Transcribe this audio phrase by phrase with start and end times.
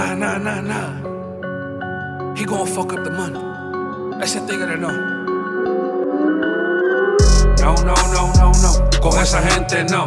[0.00, 2.34] Nah, nah, nah, nah.
[2.34, 3.38] He gonna fuck up the money.
[4.24, 4.88] Ese tigre no.
[7.60, 8.72] No, no, no, no, no.
[9.02, 10.06] Con esa gente no.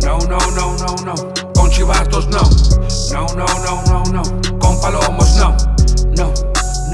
[0.00, 1.14] No, no, no, no, no.
[1.52, 2.40] Con chivatos no.
[3.12, 4.22] No, no, no, no, no.
[4.58, 5.54] Con palomos no.
[6.16, 6.32] No,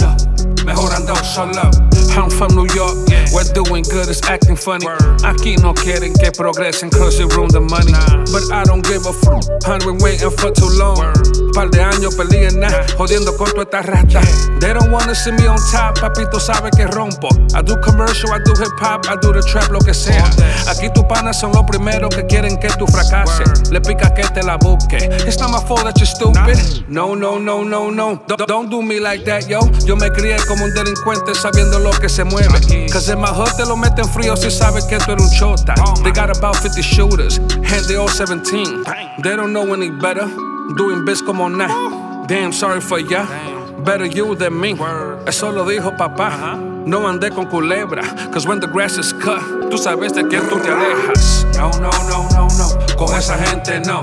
[0.00, 0.16] no.
[0.64, 1.70] Mejor ando solo.
[2.16, 4.86] I'm from New York, we're doing good, it's acting funny.
[5.24, 7.92] Aquí no quieren que progresen, cause it ruin the money.
[8.32, 11.00] But I don't give a fuck, I've been waiting for too long.
[11.52, 14.20] Par de años peleando nada, jodiendo con toda esta rata.
[14.60, 17.28] They don't wanna see me on top, papito sabe que rompo.
[17.54, 20.24] I do commercial, I do hip hop, I do the trap, lo que sea.
[20.68, 23.70] Aquí tus panas son los primeros que quieren que tú fracases.
[23.70, 24.96] Le pica que te la busque.
[25.26, 26.88] It's not my fault that you're stupid.
[26.88, 28.22] No, no, no, no, no.
[28.26, 29.60] Don't, don't do me like that, yo.
[29.84, 32.60] Yo me crié como un delincuente sabiendo lo que se mueve.
[32.90, 35.74] Cause in my hood te lo meten frío si sabes que tú eres un chota.
[36.02, 38.82] They got about 50 shooters, and they all 17.
[39.22, 40.26] They don't know any better.
[40.76, 42.26] Doing biz como nah.
[42.26, 43.24] Damn, sorry for ya.
[43.84, 44.74] Better you than me.
[45.26, 46.58] Eso lo dijo papá.
[46.84, 50.58] No andé con culebra, cause when the grass is cut, tú sabes de quién tú
[50.58, 51.46] te alejas.
[51.54, 52.96] No, no, no, no, no.
[52.96, 54.00] Con esa gente no.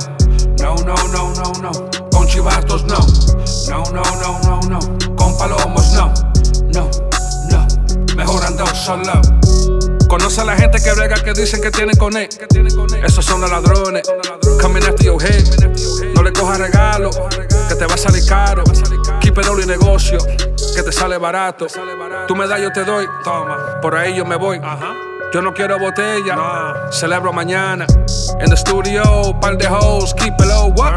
[0.62, 1.72] No, no, no, no, no.
[2.10, 3.00] Con chivatos no.
[3.68, 4.99] No, no, no, no, no.
[10.08, 12.28] Conoce a la gente que brega que dicen que tienen con él.
[13.04, 14.02] Esos son los ladrones.
[14.60, 15.44] Coming after your head.
[16.16, 17.12] No le cojas regalo,
[17.68, 18.64] que te va a salir caro.
[19.22, 20.18] Keep it all y negocio,
[20.76, 21.68] que te sale barato.
[22.28, 23.08] Tú me das, yo te doy.
[23.24, 24.60] Toma, por ahí yo me voy.
[25.32, 27.86] Yo no quiero botella, celebro mañana.
[28.44, 30.96] In the studio, par de hoes, keep it low, what?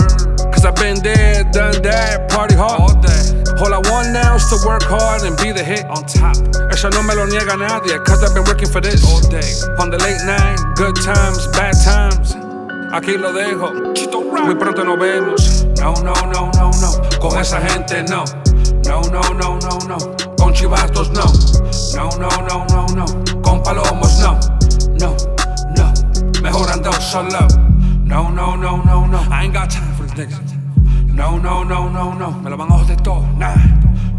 [0.50, 2.80] Cause I've been there, done that, party hard.
[2.80, 6.34] All I want now is to work hard and be the hit on top.
[6.74, 9.06] Eso no me lo niega nadie, cause I've been working for this.
[9.06, 9.46] All day.
[9.78, 12.34] On the late night, good times, bad times.
[12.92, 13.70] Aquí lo dejo,
[14.42, 15.64] muy pronto nos vemos.
[15.78, 18.24] No, no, no, no, no, con esa gente no.
[18.84, 19.96] No, no, no, no, no,
[20.36, 21.24] con chivatos no.
[21.94, 23.06] No, no, no, no, no,
[23.42, 24.40] con palomos no.
[24.98, 25.16] No,
[25.76, 25.92] no,
[26.42, 27.46] mejor ando solo.
[28.04, 30.61] No, no, no, no, no, I ain't got time for this niggas.
[31.12, 33.54] No, no, no, no, no, me lo van a joder todo, nah.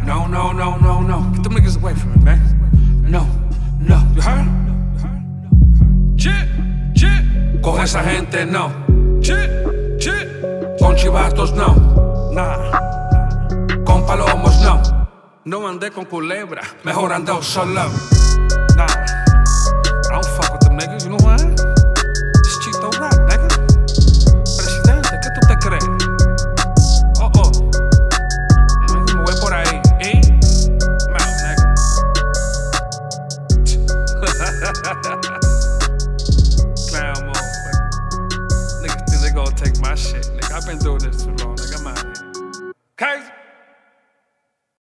[0.05, 2.39] No, no, no, no, no, get them niggas away from me, man.
[3.09, 3.25] No,
[3.79, 4.47] no, you heard?
[6.17, 6.47] Shit,
[6.95, 7.61] shit.
[7.61, 8.69] Con esa gente no.
[9.21, 10.27] Shit, shit.
[10.79, 12.31] Con chivatos no.
[12.31, 12.79] Nah.
[13.83, 14.81] Con palomos no.
[15.45, 17.89] No andé con culebra, mejor ando solo.
[18.77, 19.22] Nah.
[34.63, 34.75] Clown
[37.28, 37.90] motherfucker.
[38.81, 40.24] Niggas think they gonna take my shit.
[40.24, 41.57] Nigga, I've been doing this too long.
[41.57, 42.74] Nigga, I'm out here.
[42.97, 43.42] Crazy.